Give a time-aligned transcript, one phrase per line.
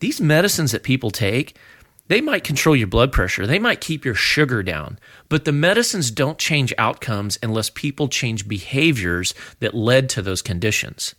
[0.00, 1.56] these medicines that people take,
[2.08, 6.10] they might control your blood pressure, they might keep your sugar down, but the medicines
[6.10, 11.14] don't change outcomes unless people change behaviors that led to those conditions.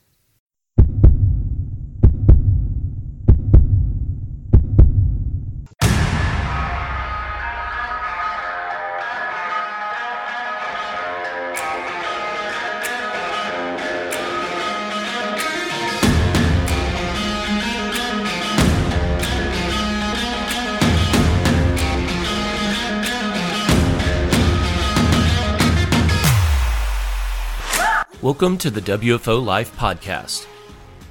[28.41, 30.47] Welcome to the WFO Life Podcast.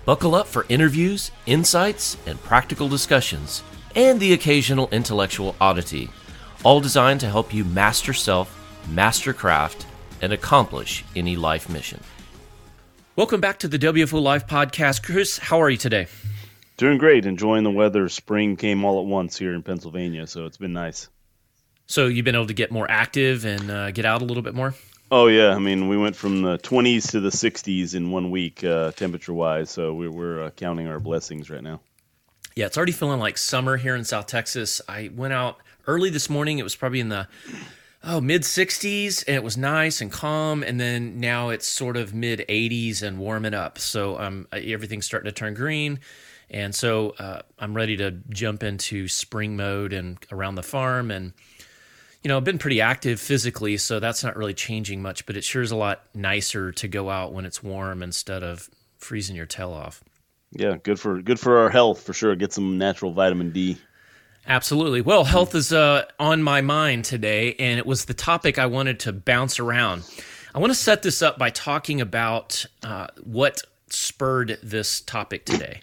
[0.04, 3.62] Buckle up for interviews, insights, and practical discussions,
[3.94, 6.10] and the occasional intellectual oddity,
[6.64, 8.52] all designed to help you master self,
[8.90, 9.86] master craft,
[10.20, 12.00] and accomplish any life mission.
[13.14, 15.04] Welcome back to the WFO Life Podcast.
[15.04, 16.08] Chris, how are you today?
[16.78, 17.26] Doing great.
[17.26, 18.08] Enjoying the weather.
[18.08, 21.08] Spring came all at once here in Pennsylvania, so it's been nice.
[21.86, 24.54] So you've been able to get more active and uh, get out a little bit
[24.54, 24.74] more?
[25.12, 28.62] Oh yeah, I mean we went from the 20s to the 60s in one week,
[28.62, 29.70] uh, temperature wise.
[29.70, 31.80] So we're, we're uh, counting our blessings right now.
[32.54, 34.80] Yeah, it's already feeling like summer here in South Texas.
[34.88, 36.58] I went out early this morning.
[36.58, 37.26] It was probably in the
[38.04, 40.62] oh mid 60s, and it was nice and calm.
[40.62, 43.78] And then now it's sort of mid 80s and warming up.
[43.78, 45.98] So um, everything's starting to turn green.
[46.50, 51.32] And so uh, I'm ready to jump into spring mode and around the farm and
[52.22, 55.44] you know, I've been pretty active physically, so that's not really changing much, but it
[55.44, 58.68] sure is a lot nicer to go out when it's warm instead of
[58.98, 60.04] freezing your tail off.
[60.52, 62.34] Yeah, good for good for our health for sure.
[62.34, 63.78] Get some natural vitamin D.
[64.46, 65.00] Absolutely.
[65.00, 69.00] Well, health is uh, on my mind today, and it was the topic I wanted
[69.00, 70.02] to bounce around.
[70.54, 75.80] I want to set this up by talking about uh, what spurred this topic today.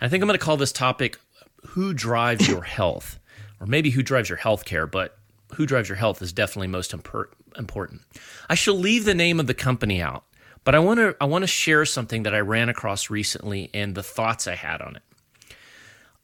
[0.00, 1.18] I think I'm going to call this topic
[1.68, 3.18] "Who Drives Your Health,"
[3.60, 5.17] or maybe "Who Drives Your Healthcare." But
[5.54, 8.02] who drives your health is definitely most important.
[8.48, 10.24] I shall leave the name of the company out,
[10.64, 13.94] but I want to I want to share something that I ran across recently and
[13.94, 15.02] the thoughts I had on it.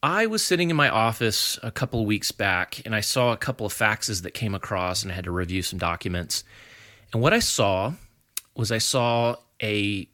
[0.02, 3.38] I was sitting in my office a couple of weeks back and I saw a
[3.38, 6.44] couple of faxes that came across and I had to review some documents.
[7.12, 7.94] And what I saw
[8.54, 10.06] was I saw a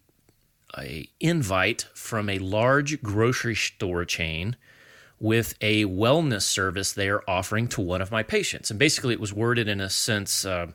[0.79, 4.57] a invite from a large grocery store chain
[5.21, 8.71] with a wellness service they are offering to one of my patients.
[8.71, 10.69] And basically, it was worded in a sense uh,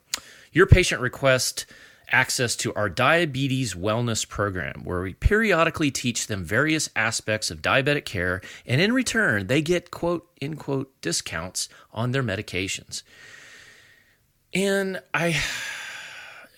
[0.52, 1.66] your patient requests
[2.12, 8.06] access to our diabetes wellness program, where we periodically teach them various aspects of diabetic
[8.06, 13.04] care, and in return, they get quote, in quote, discounts on their medications.
[14.54, 15.42] And I.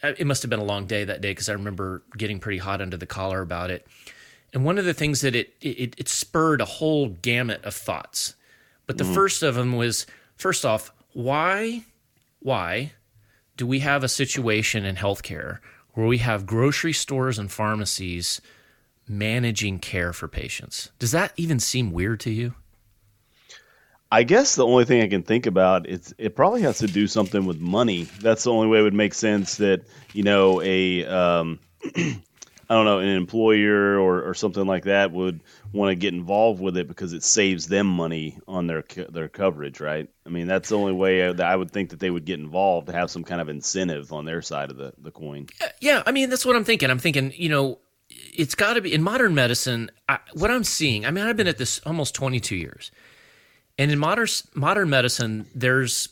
[0.04, 2.82] It must have been a long day that day because I remember getting pretty hot
[2.82, 3.88] under the collar about it.
[4.54, 8.36] And one of the things that it it, it spurred a whole gamut of thoughts.
[8.86, 9.14] But the mm.
[9.14, 10.06] first of them was
[10.38, 11.84] first off, why
[12.40, 12.94] why
[13.58, 15.60] do we have a situation in healthcare
[15.94, 18.40] where we have grocery stores and pharmacies
[19.08, 20.92] managing care for patients?
[21.00, 22.54] Does that even seem weird to you?
[24.12, 27.08] I guess the only thing I can think about is it probably has to do
[27.08, 28.04] something with money.
[28.22, 29.82] That's the only way it would make sense that
[30.14, 31.60] you know a um,
[32.70, 35.42] I don't know, an employer or, or something like that would
[35.72, 39.80] want to get involved with it because it saves them money on their their coverage,
[39.80, 40.10] right?
[40.26, 42.88] I mean, that's the only way that I would think that they would get involved
[42.88, 45.48] to have some kind of incentive on their side of the, the coin.
[45.64, 46.90] Uh, yeah, I mean, that's what I'm thinking.
[46.90, 47.80] I'm thinking, you know,
[48.10, 49.90] it's got to be in modern medicine.
[50.10, 52.92] I, what I'm seeing, I mean, I've been at this almost 22 years,
[53.78, 56.10] and in modern modern medicine, there's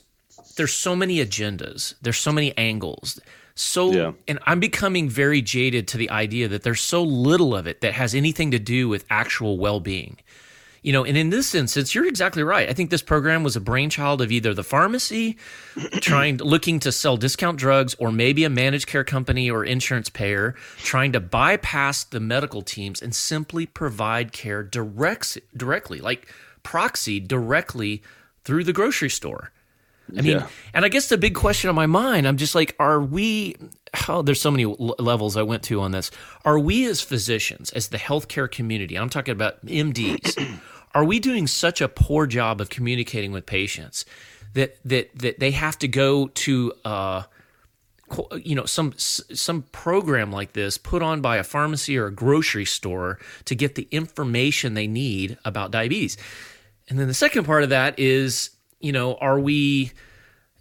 [0.55, 3.19] there's so many agendas, there's so many angles
[3.55, 4.11] so yeah.
[4.27, 7.93] and i'm becoming very jaded to the idea that there's so little of it that
[7.93, 10.17] has anything to do with actual well-being.
[10.83, 12.69] You know and in this instance you're exactly right.
[12.69, 15.37] I think this program was a brainchild of either the pharmacy
[15.93, 20.53] trying looking to sell discount drugs or maybe a managed care company or insurance payer
[20.77, 28.03] trying to bypass the medical teams and simply provide care direct, directly like proxy directly
[28.43, 29.51] through the grocery store
[30.09, 30.47] I mean, yeah.
[30.73, 33.55] and I guess the big question on my mind, I'm just like, are we?
[34.07, 36.11] Oh, there's so many levels I went to on this.
[36.43, 38.97] Are we as physicians, as the healthcare community?
[38.97, 40.59] I'm talking about MDs.
[40.93, 44.05] are we doing such a poor job of communicating with patients
[44.53, 46.73] that that that they have to go to?
[46.83, 47.23] Uh,
[48.43, 52.63] you know some some program like this put on by a pharmacy or a grocery
[52.63, 56.15] store to get the information they need about diabetes
[56.87, 59.91] and then the second part of that is you know, are we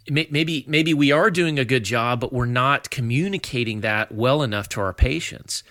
[0.09, 4.69] maybe maybe we are doing a good job, but we're not communicating that well enough
[4.69, 5.63] to our patients.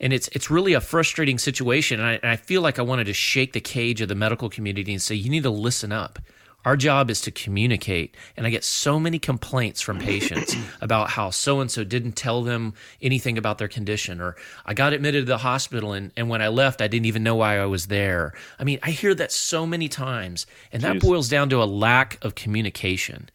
[0.00, 2.00] and it's it's really a frustrating situation.
[2.00, 4.50] And I, and I feel like I wanted to shake the cage of the medical
[4.50, 6.18] community and say, you need to listen up.
[6.64, 8.16] Our job is to communicate.
[8.36, 12.42] And I get so many complaints from patients about how so and so didn't tell
[12.42, 16.40] them anything about their condition, or I got admitted to the hospital and, and when
[16.42, 18.32] I left, I didn't even know why I was there.
[18.58, 22.22] I mean, I hear that so many times, and that boils down to a lack
[22.24, 23.28] of communication.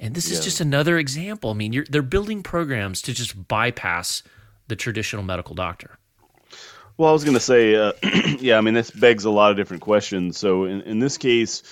[0.00, 0.44] And this is Yeah.
[0.44, 1.50] just another example.
[1.50, 4.22] I mean, you're, they're building programs to just bypass
[4.66, 5.98] the traditional medical doctor.
[6.96, 7.92] Well, I was going to say, uh,
[8.40, 10.38] yeah, I mean, this begs a lot of different questions.
[10.38, 11.62] So, in, in this case,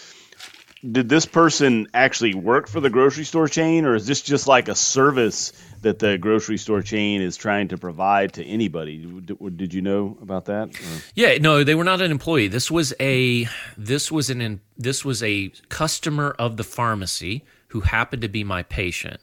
[0.90, 4.69] did this person actually work for the grocery store chain, or is this just like
[4.69, 5.52] a service
[5.82, 8.99] that the grocery store chain is trying to provide to anybody?
[8.99, 10.70] Did, you know about that?
[10.70, 12.49] Or- Yeah, no, they were not an employee.
[12.49, 18.23] This was a this was an this was a customer of the pharmacy who happened
[18.23, 19.20] to be my patient,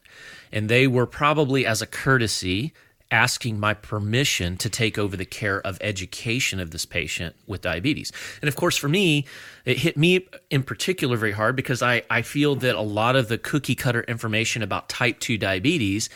[0.51, 2.73] and they were probably as a courtesy
[3.11, 8.11] asking my permission to take over the care of education of this patient with diabetes.
[8.41, 9.25] And of course, for me,
[9.65, 13.27] it hit me in particular very hard because I, I feel that a lot of
[13.27, 16.09] the cookie cutter information about type 2 diabetes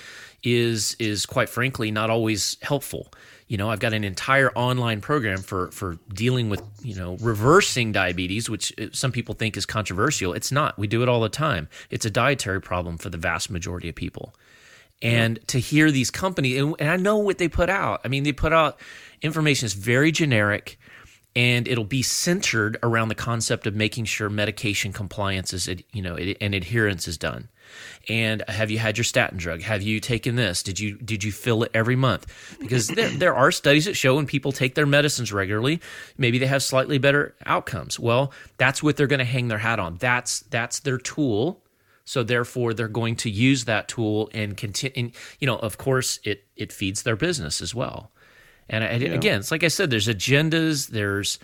[0.44, 3.12] is is quite frankly not always helpful.
[3.48, 7.92] You know, I've got an entire online program for for dealing with, you know, reversing
[7.92, 10.34] diabetes, which uh, some people think is controversial.
[10.34, 10.78] It's not.
[10.78, 11.70] We do it all the time.
[11.90, 14.36] It's a dietary problem for the vast majority of people
[15.04, 18.02] and to hear these companies and, and i know what they put out.
[18.04, 18.80] I mean they put out
[19.22, 20.80] information that's very generic
[21.36, 26.16] and it'll be centered around the concept of making sure medication compliance is you know
[26.16, 27.50] and adherence is done.
[28.08, 29.62] And have you had your statin drug?
[29.62, 30.62] Have you taken this?
[30.62, 32.58] Did you did you fill it every month?
[32.60, 35.82] Because there, there are studies that show when people take their medicines regularly
[36.18, 38.00] maybe they have slightly better outcomes.
[38.00, 39.98] Well that's what they're going to hang their hat on.
[39.98, 41.64] That's that's their tool
[42.06, 45.12] so therefore, they're going to use that tool and continue.
[45.40, 48.12] You know, of course, it it feeds their business as well.
[48.70, 50.88] And I, again, it's like I said, there's agendas.
[50.88, 51.40] There's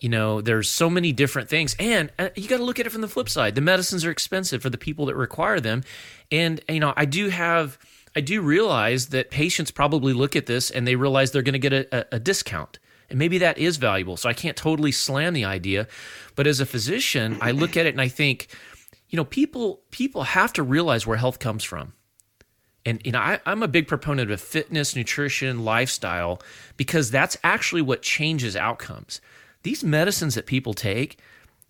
[0.00, 2.90] you know, there's so many different things, and uh, you got to look at it
[2.90, 3.54] from the flip side.
[3.54, 5.84] The medicines are expensive for the people that require them,
[6.30, 7.78] and you know, I do have.
[8.16, 11.58] I do realize that patients probably look at this and they realize they're going to
[11.58, 12.78] get a, a discount.
[13.10, 14.16] And maybe that is valuable.
[14.16, 15.88] So I can't totally slam the idea.
[16.36, 18.46] But as a physician, I look at it and I think,
[19.14, 21.92] you know people people have to realize where health comes from.
[22.84, 26.42] And you know I, i'm a big proponent of fitness nutrition lifestyle
[26.76, 29.20] because that's actually what changes outcomes.
[29.62, 31.20] These medicines that people take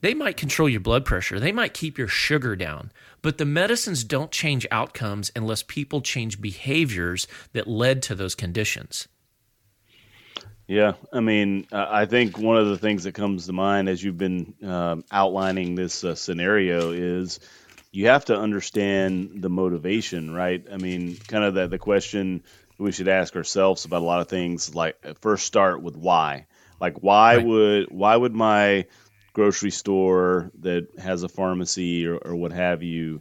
[0.00, 1.38] they might control your blood pressure.
[1.38, 2.90] They might keep your sugar down.
[3.20, 9.06] But the medicines don't change outcomes unless people change behaviors that led to those conditions
[10.66, 14.02] Yeah, I mean, uh, I think one of the things that comes to mind as
[14.02, 17.38] you've been um, outlining this uh, scenario is
[17.92, 20.64] you have to understand the motivation, right?
[20.72, 22.42] I mean, kind of the, the question
[22.78, 24.74] we should ask ourselves about a lot of things.
[24.74, 26.46] Like, uh, first start with why.
[26.80, 27.38] Like, why Right.
[27.38, 28.86] would why would my
[29.34, 33.20] grocery store that has a pharmacy or, or what have you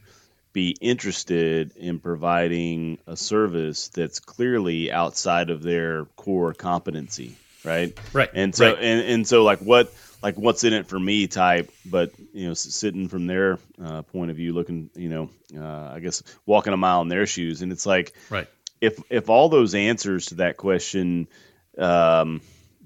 [0.53, 7.35] be interested in providing a service that's clearly outside of their core competency,
[7.65, 7.97] right?
[8.13, 8.77] Right, And so right.
[8.79, 12.53] and, and so like what like what's in it for me type, but you know
[12.53, 15.29] sitting from their uh, point of view, looking you know
[15.59, 18.47] uh, I guess walking a mile in their shoes, and it's like right
[18.83, 21.29] if if all those answers to that question
[21.77, 22.41] um,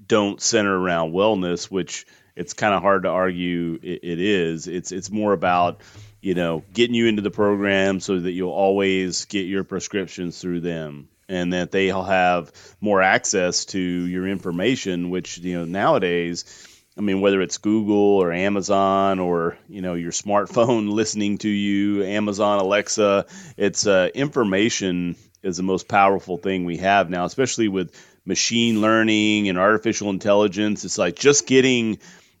[0.06, 2.06] don't center around wellness, which
[2.36, 4.68] it's kind of hard to argue it, it is.
[4.68, 5.80] It's it's more about
[6.20, 10.60] you know getting you into the program so that you'll always get your prescriptions through
[10.60, 15.10] them, and that they'll have more access to your information.
[15.10, 16.64] Which you know nowadays.
[16.96, 22.02] I mean, whether it's Google or Amazon or you know your smartphone listening to you,
[22.02, 27.94] Amazon Alexa, it's uh, information is the most powerful thing we have now, especially with
[28.24, 30.84] machine learning and artificial intelligence.
[30.84, 31.98] It's like just getting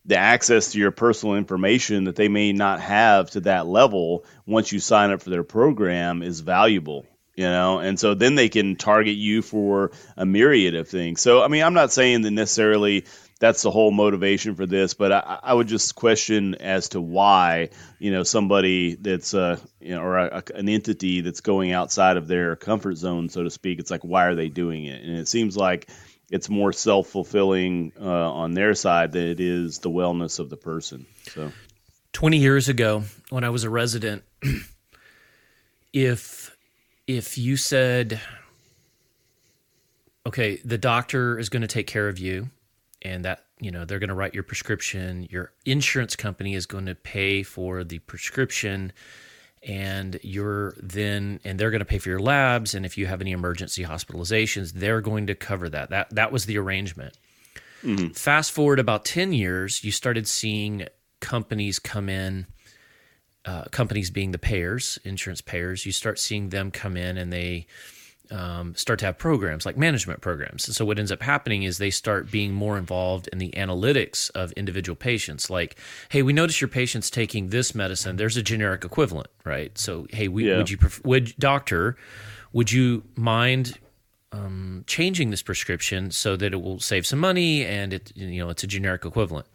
[0.08, 4.72] the access to your personal information that they may not have to that level once
[4.72, 7.78] you sign up for their program is valuable you know?
[7.78, 11.20] And so then they can target you for a myriad of things.
[11.20, 13.04] So i mean i'm not saying that necessarily
[13.38, 17.68] that's the whole motivation for this but i, I would just question as to why
[18.00, 22.26] you know somebody that's uh you know or a, an entity that's going outside of
[22.26, 23.78] their comfort zone so to speak.
[23.78, 25.04] It's like why are they doing it?
[25.04, 25.88] And it seems like
[26.30, 31.06] it's more self-fulfilling uh, on their side than it is the wellness of the person
[31.22, 31.52] so.
[32.12, 34.24] 20 years ago when I was a resident,
[35.92, 36.56] if
[37.06, 38.20] if you said,
[40.26, 42.50] okay, the doctor is going to take care of you
[43.00, 46.84] and that, you know, they're going to write your prescription, your insurance company is going
[46.86, 48.92] to pay for the prescription
[49.68, 53.20] and you're then and they're going to pay for your labs and if you have
[53.20, 55.90] any emergency hospitalizations they're going to cover that.
[55.90, 57.16] That that was the arrangement.
[57.84, 58.08] Mm-hmm.
[58.08, 60.88] fast forward about 10 years you started seeing
[61.20, 62.48] companies come in
[63.44, 65.86] uh, companies being the payers insurance payers.
[65.86, 67.66] You start seeing them come in and they
[68.30, 70.66] um, start to have programs like management programs.
[70.66, 74.30] And so what ends up happening is they start being more involved in the analytics
[74.32, 75.50] of individual patients.
[75.50, 75.76] Like,
[76.10, 78.16] hey, we notice your patient's taking this medicine.
[78.16, 79.76] There's a generic equivalent, right?
[79.78, 80.58] So, hey, we, yeah.
[80.58, 81.96] would you prefer, would doctor,
[82.52, 83.78] would you mind
[84.32, 88.50] um, changing this prescription so that it will save some money and it you know
[88.50, 89.46] it's a generic equivalent.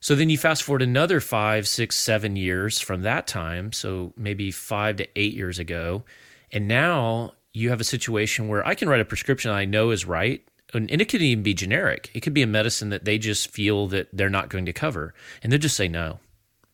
[0.00, 4.50] So then you fast forward another five, six, seven years from that time, so maybe
[4.50, 6.04] five to eight years ago,
[6.52, 10.04] and now you have a situation where I can write a prescription I know is
[10.04, 12.10] right, and it could even be generic.
[12.12, 15.14] It could be a medicine that they just feel that they're not going to cover,
[15.42, 16.20] and they'll just say no,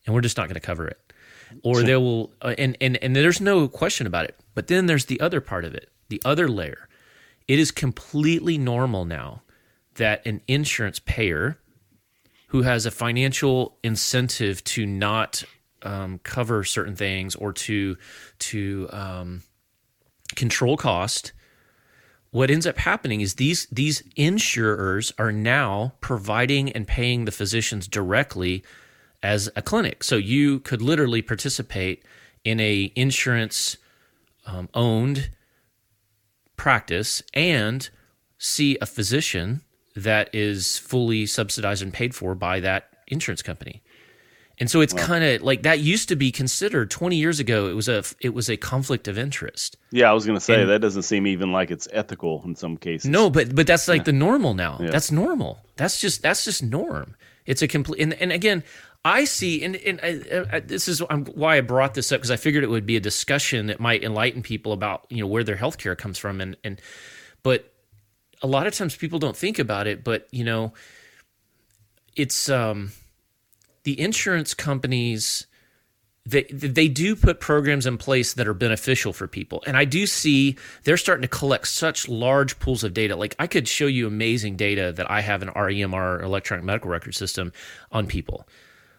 [0.05, 0.99] and we're just not going to cover it.
[1.63, 4.35] Or they will, uh, and and and there's no question about it.
[4.55, 6.89] But then there's the other part of it, the other layer.
[7.47, 9.43] It is completely normal now
[9.95, 11.59] that an insurance payer
[12.47, 15.45] who has a financial incentive to not
[15.83, 17.95] um, cover certain things or to
[18.39, 19.43] to um,
[20.35, 21.31] control cost
[22.33, 27.87] what ends up happening is these these insurers are now providing and paying the physicians
[27.87, 28.63] directly
[29.21, 30.03] as a clinic.
[30.03, 32.03] So you could literally participate
[32.43, 33.77] in a insurance
[34.47, 35.29] um, owned
[36.57, 37.87] practice and
[38.39, 39.61] see a physician
[39.95, 43.83] that is fully subsidized and paid for by that insurance company
[44.63, 47.67] and so it's kind of like that used to be considered 20 years ago.
[47.67, 49.75] It was a it was a conflict of interest.
[49.91, 52.55] Yeah, I was going to say and, that doesn't seem even like it's ethical in
[52.55, 53.09] some cases.
[53.09, 54.03] No, but but that's like yeah.
[54.03, 54.77] the normal now.
[54.79, 54.89] Yeah.
[54.89, 55.59] That's normal.
[55.75, 57.17] That's just that's just norm.
[57.45, 58.63] It's a complete and, and again,
[59.03, 62.37] I see and, and I, I, this is why I brought this up because I
[62.37, 65.57] figured it would be a discussion that might enlighten people about, you know, where their
[65.57, 66.79] healthcare comes from and and
[67.43, 67.69] but
[68.41, 70.71] a lot of times people don't think about it, but you know,
[72.15, 72.93] it's um
[73.83, 75.47] the insurance companies
[76.25, 79.63] they they do put programs in place that are beneficial for people.
[79.67, 83.15] And i do see they're starting to collect such large pools of data.
[83.15, 87.15] Like i could show you amazing data that i have in remr electronic medical record
[87.15, 87.51] system
[87.91, 88.47] on people.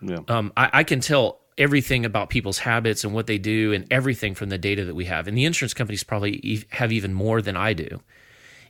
[0.00, 0.18] Yeah.
[0.28, 4.34] um, I, I can tell everything about people's habits and what they do and everything
[4.34, 5.28] from the data that we have.
[5.28, 8.00] And the insurance companies probably have even more than i do.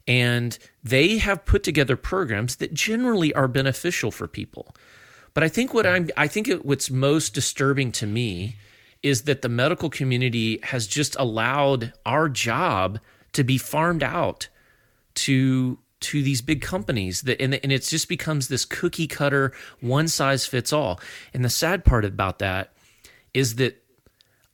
[0.06, 4.76] And they have put together programs that generally are beneficial for people
[5.34, 8.56] but I think what I'm I think it, what's most disturbing to me
[9.02, 13.00] is that the medical community has just allowed our job
[13.32, 14.48] to be farmed out
[15.14, 20.08] to to these big companies that and, and it just becomes this cookie cutter one
[20.08, 21.00] size fits all.
[21.32, 22.72] And the sad part about that
[23.32, 23.83] is that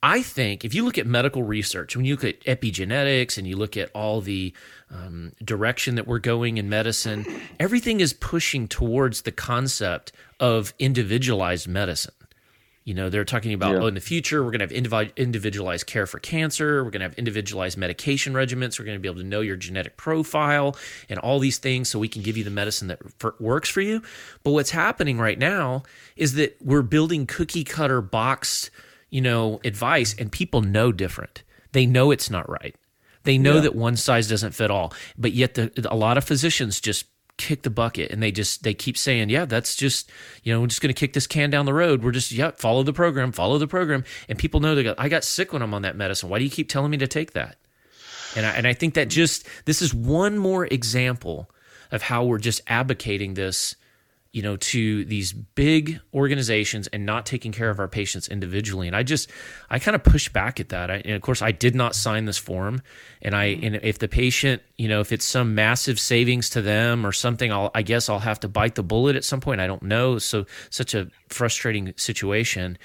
[0.03, 3.55] I think if you look at medical research, when you look at epigenetics and you
[3.55, 4.53] look at all the
[4.89, 7.25] um, direction that we're going in medicine,
[7.59, 12.15] everything is pushing towards the concept of individualized medicine.
[12.83, 13.81] You know, they're talking about, yeah.
[13.83, 16.83] oh, in the future, we're going to have individualized care for cancer.
[16.83, 18.79] We're going to have individualized medication regimens.
[18.79, 20.75] We're going to be able to know your genetic profile
[21.07, 23.81] and all these things so we can give you the medicine that for, works for
[23.81, 24.01] you.
[24.43, 25.83] But what's happening right now
[26.15, 28.71] is that we're building cookie cutter boxed,
[29.11, 31.43] you know, advice, and people know different.
[31.71, 32.75] They know it's not right.
[33.23, 33.61] They know yeah.
[33.61, 34.93] that one size doesn't fit all.
[35.15, 37.05] But yet, the, a lot of physicians just
[37.37, 40.11] kick the bucket and they just they keep saying yeah that's just
[40.43, 42.51] you know we're just going to kick this can down the road we're just yeah
[42.51, 45.63] follow the program follow the program and people know they go i got sick when
[45.63, 47.57] i'm on that medicine why do you keep telling me to take that
[48.35, 51.49] and I, and I think that just this is one more example
[51.91, 53.75] of how we're just advocating this
[54.33, 58.87] you know, to these big organizations and not taking care of our patients individually.
[58.87, 59.29] And I just,
[59.69, 60.89] I kind of push back at that.
[60.89, 62.81] I, and of course, I did not sign this form.
[63.21, 67.05] And I, and if the patient, you know, if it's some massive savings to them
[67.05, 69.59] or something, I'll, I guess I'll have to bite the bullet at some point.
[69.59, 70.17] I don't know.
[70.17, 72.77] So such a frustrating situation.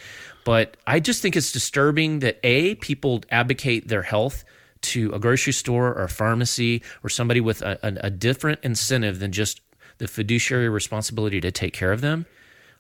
[0.45, 4.45] But I just think it's disturbing that a people advocate their health
[4.83, 9.19] to a grocery store or a pharmacy or somebody with a, a, a different incentive
[9.19, 9.61] than just
[9.99, 12.27] the fiduciary responsibility to take care of them.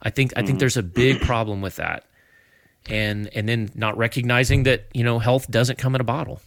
[0.03, 0.59] I think I think mm-hmm.
[0.59, 2.05] there's a big problem with that,
[2.89, 6.41] and and then not recognizing that you know health doesn't come in a bottle.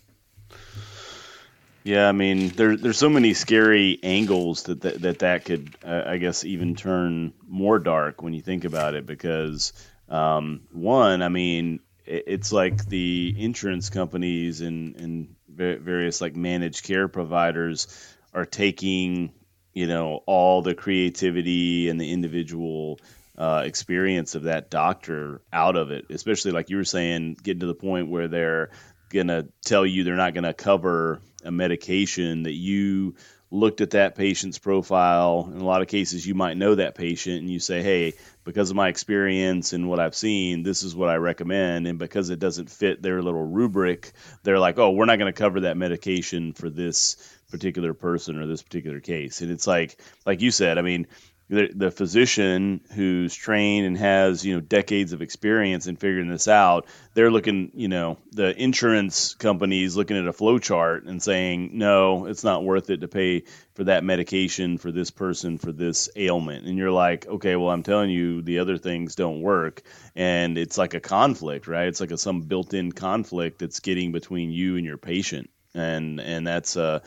[1.84, 6.04] Yeah, I mean, there, there's so many scary angles that that that, that could, uh,
[6.06, 9.06] I guess, even turn more dark when you think about it.
[9.06, 9.74] Because
[10.08, 16.84] um, one, I mean, it, it's like the insurance companies and and various like managed
[16.84, 17.88] care providers
[18.34, 19.34] are taking
[19.80, 23.00] you know all the creativity and the individual
[23.38, 27.66] uh, experience of that doctor out of it, especially like you were saying, getting to
[27.66, 28.72] the point where they're
[29.08, 33.16] gonna tell you they're not gonna cover a medication that you
[33.52, 35.50] looked at that patient's profile.
[35.50, 38.70] In a lot of cases, you might know that patient and you say, hey, because
[38.70, 41.88] of my experience and what I've seen, this is what I recommend.
[41.88, 44.12] And because it doesn't fit their little rubric,
[44.44, 48.48] they're like, oh, we're not going to cover that medication for this particular person or
[48.48, 49.42] this particular case.
[49.42, 51.08] And it's like, like you said, I mean,
[51.50, 56.48] the, the physician who's trained and has you know decades of experience in figuring this
[56.48, 61.72] out they're looking you know the insurance companies looking at a flow chart and saying
[61.74, 66.10] no it's not worth it to pay for that medication for this person for this
[66.16, 66.66] ailment.
[66.66, 69.82] And you're like okay well i'm telling you the other things don't work.
[70.16, 71.88] And it's like a conflict right?
[71.88, 75.50] It's like a some built-in conflict that's getting between you and your patient.
[75.74, 77.00] And and that's uh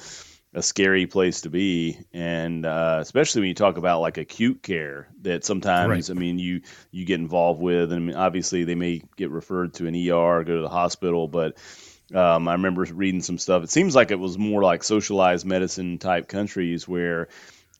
[0.54, 5.09] a scary place to be, and uh, especially when you talk about like acute care
[5.23, 6.16] that sometimes right.
[6.16, 9.75] I mean you you get involved with, and I mean, obviously they may get referred
[9.75, 11.56] to an ER, go to the hospital, but
[12.14, 13.64] um, I remember reading some stuff.
[13.64, 17.28] It seems like it was more like socialized medicine type countries where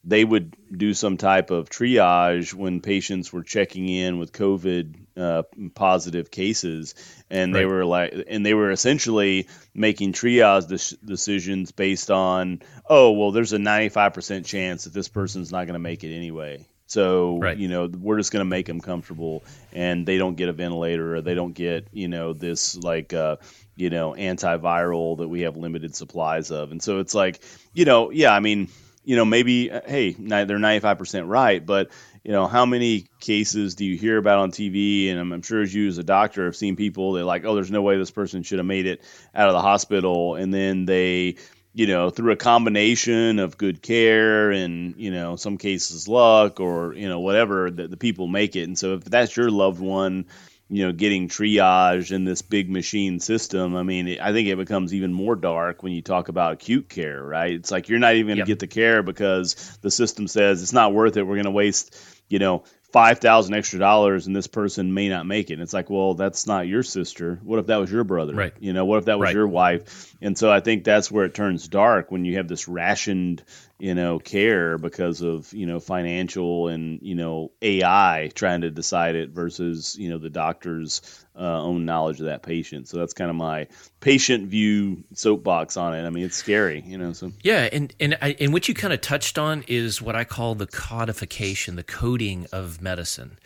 [0.05, 5.43] they would do some type of triage when patients were checking in with COVID uh,
[5.75, 6.95] positive cases,
[7.31, 7.61] and right.
[7.61, 13.31] they were like, and they were essentially making triage de- decisions based on, oh, well,
[13.31, 16.67] there's a 95% chance that this person's not going to make it anyway.
[16.87, 17.57] So right.
[17.57, 21.17] you know we're just going to make them comfortable, and they don't get a ventilator,
[21.17, 23.37] or they don't get you know this like uh,
[23.77, 27.43] you know antiviral that we have limited supplies of, and so it's like
[27.73, 28.69] you know yeah, I mean
[29.05, 31.91] you know, maybe uh, hey, they're ninety five percent right, but
[32.25, 35.11] you know, how many cases do you hear about on TV?
[35.11, 37.57] And I'm, I'm, sure as you as a doctor have seen people that like, oh,
[37.57, 39.03] there's no way this person should have made it
[39.35, 41.37] out of the hospital, and then they,
[41.75, 46.95] you know, through a combination of good care and you know, some cases luck or
[46.95, 48.65] you know whatever, that the people make it.
[48.65, 50.27] And so if that's your loved one
[50.73, 54.95] you know, getting triage in this big machine system, I mean, I think it becomes
[54.95, 57.53] even more dark when you talk about acute care, right?
[57.53, 58.47] It's like you're not even going to yep.
[58.47, 61.25] get the care because the system says it's not worth it.
[61.25, 61.95] We're going to waste,
[62.31, 65.55] you know, five thousand extra dollars and this person may not make it.
[65.55, 67.41] And it's like, well, that's not your sister.
[67.43, 68.35] What if that was your brother?
[68.35, 68.53] Right.
[68.61, 69.35] You know, what if that was right.
[69.35, 70.15] your wife?
[70.21, 73.43] And so I think that's where it turns dark when you have this rationed
[73.83, 79.17] you know, care because of, you know, financial and, you know, AI trying to decide
[79.17, 81.03] it versus, you know, the doctor's
[81.35, 82.89] uh, own knowledge of that patient.
[82.89, 83.69] So that's kind of my
[84.01, 86.07] patient view soapbox on it.
[86.07, 87.33] I mean, it's scary, you know, so.
[87.43, 87.69] Yeah.
[87.73, 90.67] And, and, I, and what you kind of touched on is what I call the
[90.67, 93.39] codification, the coding of medicine.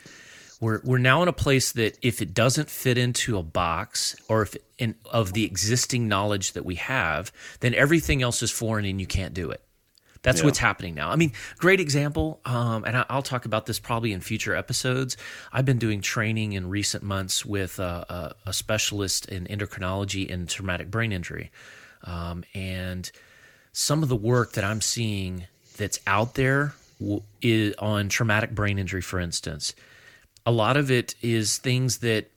[0.60, 4.42] We're, we're now in a place that if it doesn't fit into a box or
[4.42, 9.00] if in, of the existing knowledge that we have, then everything else is foreign and
[9.00, 9.62] you can't do it.
[10.26, 10.46] That's yeah.
[10.46, 11.10] what's happening now.
[11.10, 15.16] I mean, great example, um, and I'll talk about this probably in future episodes.
[15.52, 20.90] I've been doing training in recent months with a, a specialist in endocrinology and traumatic
[20.90, 21.52] brain injury,
[22.02, 23.08] um, and
[23.72, 26.74] some of the work that I'm seeing that's out there
[27.40, 29.76] is on traumatic brain injury, for instance.
[30.44, 32.32] A lot of it is things that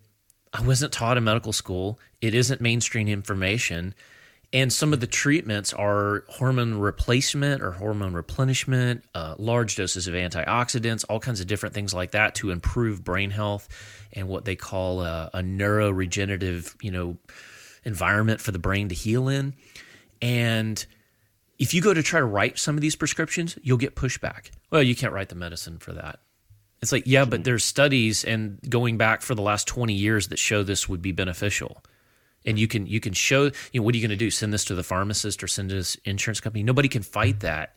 [0.53, 1.97] I wasn't taught in medical school.
[2.21, 3.95] It isn't mainstream information
[4.51, 10.15] and some of the treatments are hormone replacement or hormone replenishment, uh, large doses of
[10.15, 13.69] antioxidants, all kinds of different things like that to improve brain health
[14.11, 17.17] and what they call a, a neuroregenerative, you know,
[17.83, 19.53] environment for the brain to heal in.
[20.19, 20.83] And
[21.59, 24.49] if you go to try to write some of these prescriptions, you'll get pushback.
[24.71, 26.19] Well, you can't write the medicine for that.
[26.81, 30.39] It's like, yeah, but there's studies and going back for the last 20 years that
[30.39, 31.83] show this would be beneficial
[32.45, 34.31] and you can you can show you know what are you going to do?
[34.31, 36.63] Send this to the pharmacist or send this insurance company?
[36.63, 37.47] Nobody can fight mm-hmm.
[37.47, 37.75] that.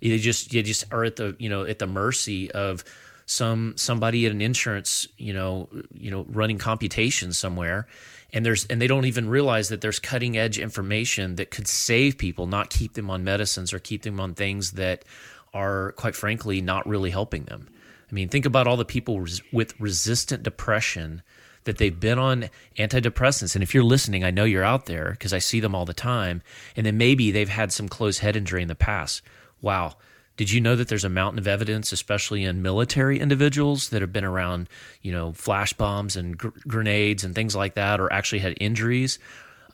[0.00, 2.84] You just you just are at the you know at the mercy of
[3.26, 7.86] some somebody at an insurance you know you know running computations somewhere.
[8.32, 12.16] And there's and they don't even realize that there's cutting edge information that could save
[12.16, 15.04] people not keep them on medicines or keep them on things that
[15.52, 17.68] are quite frankly not really helping them.
[18.10, 21.22] I mean think about all the people res- with resistant depression
[21.64, 23.54] that they've been on antidepressants.
[23.54, 25.94] And if you're listening, I know you're out there because I see them all the
[25.94, 26.42] time.
[26.76, 29.22] And then maybe they've had some closed head injury in the past.
[29.60, 29.96] Wow.
[30.36, 34.12] Did you know that there's a mountain of evidence, especially in military individuals that have
[34.12, 34.68] been around,
[35.02, 39.18] you know, flash bombs and gr- grenades and things like that, or actually had injuries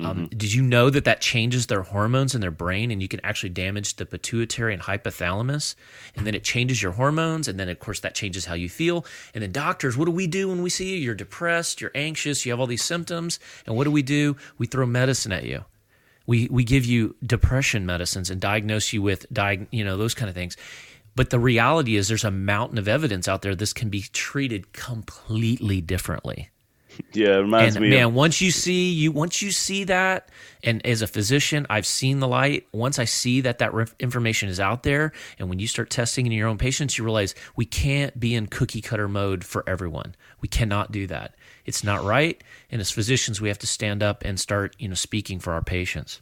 [0.00, 0.37] um, mm-hmm.
[0.37, 3.50] Did you know that that changes their hormones in their brain and you can actually
[3.50, 5.74] damage the pituitary and hypothalamus?
[6.14, 7.48] And then it changes your hormones.
[7.48, 9.06] And then, of course, that changes how you feel.
[9.35, 10.96] And then, doctors, what do we do when we see you?
[10.96, 13.38] You're depressed, you're anxious, you have all these symptoms.
[13.66, 14.37] And what do we do?
[14.59, 15.64] We throw medicine at you.
[16.26, 20.28] We, we give you depression medicines and diagnose you with, diag- you know, those kind
[20.28, 20.56] of things.
[21.14, 23.54] But the reality is, there's a mountain of evidence out there.
[23.54, 26.50] This can be treated completely differently.
[27.12, 27.90] Yeah, it reminds and me.
[27.90, 30.30] Man, of, once you see you, once you see that,
[30.62, 32.66] and as a physician, I've seen the light.
[32.72, 36.32] Once I see that that information is out there, and when you start testing in
[36.32, 40.14] your own patients, you realize we can't be in cookie cutter mode for everyone.
[40.40, 41.35] We cannot do that.
[41.64, 42.42] It's not right.
[42.70, 45.62] And as physicians, we have to stand up and start, you know, speaking for our
[45.62, 46.20] patients.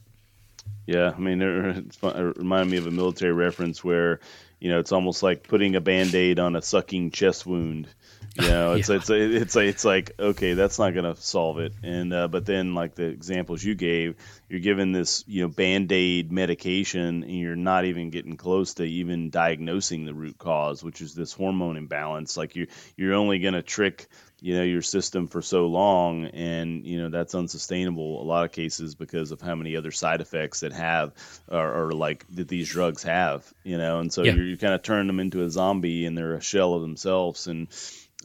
[0.87, 4.19] Yeah, I mean, it, it reminded me of a military reference where,
[4.65, 7.87] you know, it's almost like putting a band aid on a sucking chest wound
[8.35, 8.95] you know, it's yeah.
[8.95, 11.73] it's it's like it's like okay, that's not gonna solve it.
[11.83, 14.15] And uh, but then like the examples you gave,
[14.49, 18.83] you're given this you know band aid medication, and you're not even getting close to
[18.83, 22.35] even diagnosing the root cause, which is this hormone imbalance.
[22.35, 24.07] Like you you're only gonna trick
[24.45, 28.51] you know your system for so long and you know that's unsustainable a lot of
[28.51, 31.13] cases because of how many other side effects that have
[31.47, 34.33] or, or like that these drugs have you know and so yeah.
[34.33, 37.47] you're, you kind of turn them into a zombie and they're a shell of themselves
[37.47, 37.67] and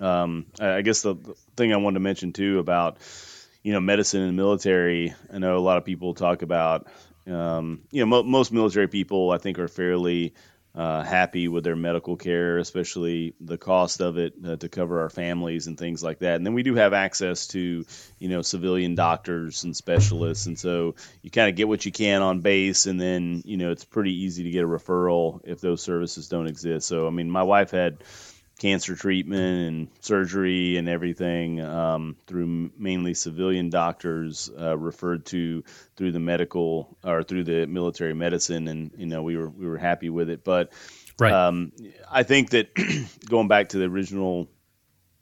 [0.01, 1.15] um, I guess the
[1.57, 2.99] thing I wanted to mention too about
[3.63, 5.15] you know medicine and military.
[5.33, 6.87] I know a lot of people talk about
[7.27, 10.35] um, you know mo- most military people I think are fairly
[10.75, 15.11] uh, happy with their medical care, especially the cost of it uh, to cover our
[15.11, 16.37] families and things like that.
[16.37, 17.85] And then we do have access to,
[18.19, 22.23] you know, civilian doctors and specialists, and so you kind of get what you can
[22.23, 25.83] on base, and then you know it's pretty easy to get a referral if those
[25.83, 26.87] services don't exist.
[26.87, 27.99] So I mean, my wife had
[28.61, 35.65] cancer treatment and surgery and everything um, through mainly civilian doctors uh, referred to
[35.97, 39.79] through the medical or through the military medicine, and you know we were we were
[39.79, 40.45] happy with it.
[40.45, 40.73] But
[41.19, 41.33] right.
[41.33, 41.73] um,
[42.09, 42.69] I think that
[43.29, 44.49] going back to the original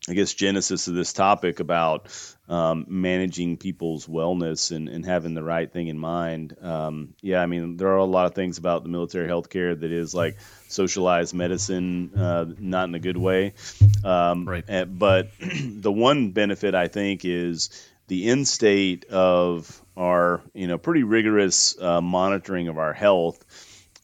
[0.09, 2.09] I guess, genesis of this topic about
[2.49, 6.57] um, managing people's wellness and, and, having the right thing in mind.
[6.63, 9.93] Um, yeah, I mean, there are a lot of things about the military healthcare that
[9.93, 13.53] is like socialized medicine, uh, not in a good way.
[14.03, 14.65] Um, right.
[14.67, 17.69] Eh, but the one benefit I think is
[18.07, 23.45] the end state of our, you know, pretty rigorous uh, monitoring of our health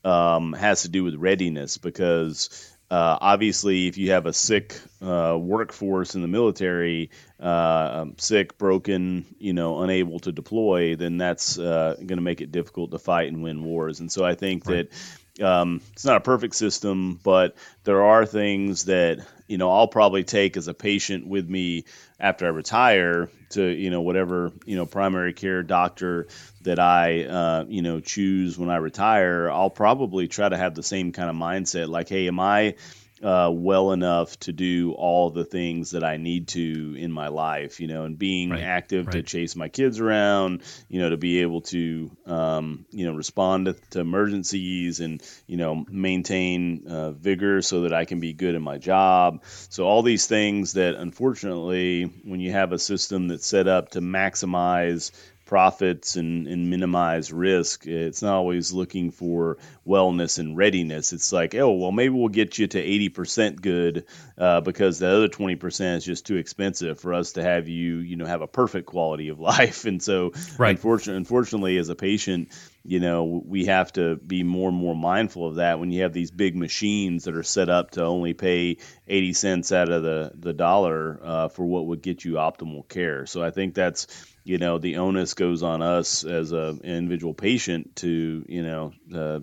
[0.05, 5.37] um, has to do with readiness because uh, obviously, if you have a sick uh,
[5.39, 11.59] workforce in the military, uh, um, sick, broken, you know, unable to deploy, then that's
[11.59, 14.01] uh, going to make it difficult to fight and win wars.
[14.01, 14.91] And so I think right.
[14.91, 14.97] that
[15.43, 19.19] um, it's not a perfect system, but there are things that
[19.49, 21.85] you know I'll probably take as a patient with me
[22.21, 26.29] after I retire to you know whatever you know primary care doctor
[26.63, 30.83] that I uh, you know choose when I retire, I'll probably try to have the
[30.83, 31.89] same kind of mindset.
[31.89, 32.77] Like, hey, am I
[33.23, 37.81] uh, well enough to do all the things that I need to in my life,
[37.81, 39.13] you know, and being right, active right.
[39.13, 43.67] to chase my kids around, you know, to be able to, um, you know, respond
[43.67, 48.57] to, to, emergencies and, you know, maintain uh, vigor so that I can be good
[48.57, 49.45] in my job.
[49.71, 54.01] So, all these things that unfortunately, when you have a system that's set up to
[54.01, 55.13] maximize
[55.55, 57.87] profits and, and minimize risk.
[57.87, 61.13] It's not always looking for wellness and readiness.
[61.13, 65.29] It's like, oh, well, maybe we'll get you to 80% good uh, because the other
[65.29, 68.87] 20% is just too expensive for us to have you, you know, have a perfect
[68.87, 69.85] quality of life.
[69.85, 70.71] And so, right.
[70.71, 72.49] unfortunately, unfortunately, as a patient,
[72.85, 76.13] you know, we have to be more and more mindful of that when you have
[76.13, 80.33] these big machines that are set up to only pay 80 cents out of the,
[80.35, 83.25] the dollar uh, for what would get you optimal care.
[83.25, 84.09] So I think that's,
[84.45, 88.93] you know, the onus goes on us as a, an individual patient to, you know,
[89.15, 89.41] uh,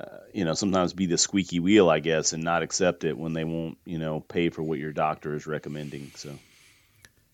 [0.00, 3.32] uh, you know, sometimes be the squeaky wheel, I guess, and not accept it when
[3.32, 6.12] they won't, you know, pay for what your doctor is recommending.
[6.14, 6.30] So.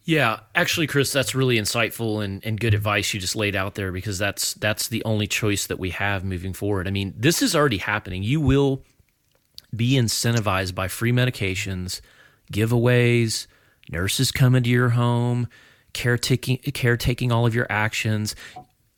[0.05, 3.93] Yeah, actually, Chris, that's really insightful and, and good advice you just laid out there
[3.93, 6.89] because that's that's the only choice that we have moving forward.
[6.89, 8.23] I mean, this is already happening.
[8.23, 8.83] You will
[9.75, 12.01] be incentivized by free medications,
[12.53, 13.47] giveaways,
[13.91, 15.49] nurses coming to your home,
[15.93, 18.35] caretaking caretaking all of your actions.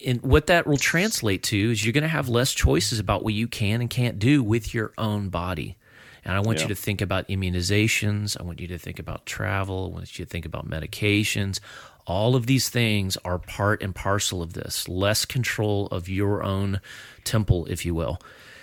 [0.04, 3.34] And what that will translate to is you're going to have less choices about what
[3.34, 5.76] you can and can't do with your own body.
[6.24, 6.64] And I want yeah.
[6.64, 8.38] you to think about immunizations.
[8.38, 9.90] I want you to think about travel.
[9.92, 11.60] I want you to think about medications.
[12.06, 14.88] All of these things are part and parcel of this.
[14.88, 16.80] Less control of your own
[17.24, 18.18] temple, if you will.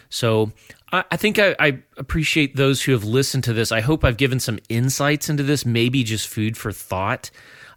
[0.09, 0.51] So
[0.91, 3.71] I, I think I, I, appreciate those who have listened to this.
[3.71, 7.29] I hope I've given some insights into this, maybe just food for thought.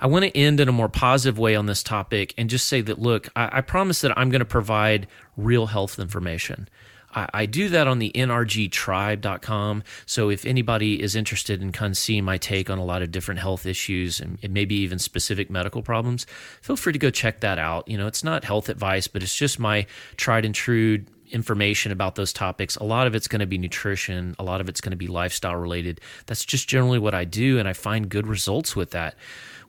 [0.02, 2.80] I want to end in a more positive way on this topic and just say
[2.80, 6.68] that look, I, I promise that I'm going to provide real health information.
[7.14, 9.84] I, I do that on the nrgtribe.com.
[10.04, 13.12] So if anybody is interested in kind of seeing my take on a lot of
[13.12, 16.26] different health issues and, and maybe even specific medical problems,
[16.60, 17.86] feel free to go check that out.
[17.86, 19.86] You know, it's not health advice, but it's just my
[20.16, 22.76] tried and true information about those topics.
[22.76, 25.06] A lot of it's going to be nutrition, a lot of it's going to be
[25.06, 26.00] lifestyle related.
[26.26, 29.16] That's just generally what I do, and I find good results with that.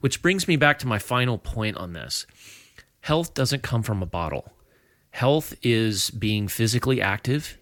[0.00, 2.26] Which brings me back to my final point on this
[3.00, 4.50] health doesn't come from a bottle.
[5.10, 7.58] Health is being physically active.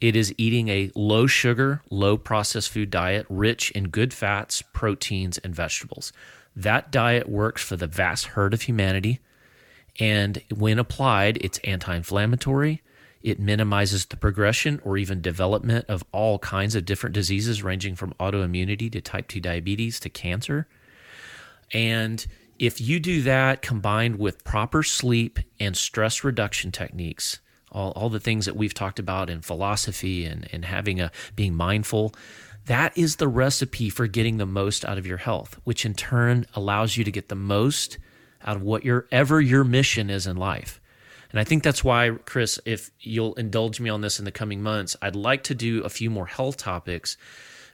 [0.00, 5.38] It is eating a low sugar, low processed food diet rich in good fats, proteins,
[5.38, 6.12] and vegetables.
[6.54, 9.20] That diet works for the vast herd of humanity.
[10.00, 12.82] And when applied, it's anti inflammatory.
[13.26, 18.14] It minimizes the progression or even development of all kinds of different diseases, ranging from
[18.20, 20.68] autoimmunity to type 2 diabetes to cancer.
[21.72, 22.24] And
[22.60, 27.40] if you do that combined with proper sleep and stress reduction techniques,
[27.72, 31.56] all, all the things that we've talked about in philosophy and, and having a being
[31.56, 32.14] mindful,
[32.66, 36.46] that is the recipe for getting the most out of your health, which in turn
[36.54, 37.98] allows you to get the most
[38.44, 40.80] out of whatever your mission is in life.
[41.36, 44.62] And I think that's why, Chris, if you'll indulge me on this in the coming
[44.62, 47.18] months, I'd like to do a few more health topics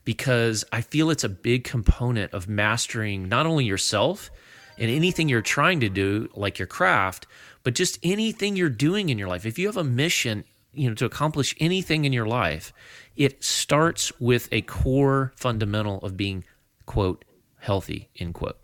[0.05, 4.33] because I feel it's a big component of mastering not only yourself
[4.79, 7.29] and anything you're trying to do, like your craft,
[7.63, 9.47] but just anything you're doing in your life.
[9.47, 10.43] If you have a mission,
[10.75, 12.73] you know, to accomplish anything in your life,
[13.15, 16.43] it starts with a core fundamental of being,
[16.85, 17.25] quote,
[17.61, 18.59] healthy, end quote.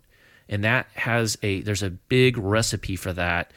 [0.49, 3.53] And that has a, there's a big recipe for that.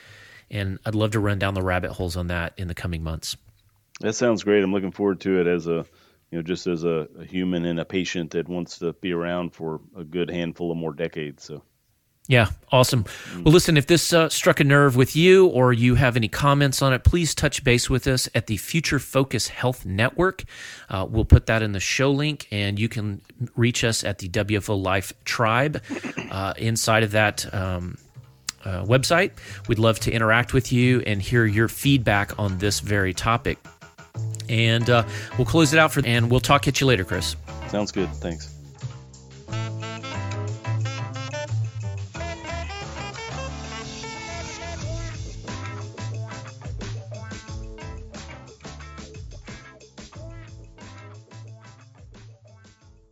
[0.53, 3.37] And I'd love to run down the rabbit holes on that in the coming months.
[4.01, 4.63] That sounds great.
[4.63, 5.87] I'm looking forward to it as a,
[6.31, 9.55] you know, just as a, a human and a patient that wants to be around
[9.55, 11.43] for a good handful of more decades.
[11.45, 11.63] So.
[12.29, 13.05] Yeah, awesome.
[13.35, 16.81] Well, listen, if this uh, struck a nerve with you or you have any comments
[16.81, 20.45] on it, please touch base with us at the Future Focus Health Network.
[20.89, 23.23] Uh, we'll put that in the show link, and you can
[23.57, 25.83] reach us at the WFO Life Tribe
[26.31, 27.53] uh, inside of that.
[27.53, 27.99] Um,
[28.65, 29.33] uh, website.
[29.69, 33.59] We'd love to interact with you and hear your feedback on this very topic.
[34.49, 35.05] And uh,
[35.39, 37.37] we'll close it out for, and we'll talk at you later, Chris.
[37.69, 38.11] Sounds good.
[38.11, 38.52] Thanks.